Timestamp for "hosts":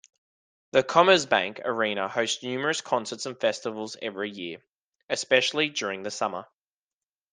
2.07-2.41